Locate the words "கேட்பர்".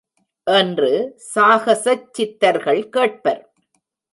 2.89-3.41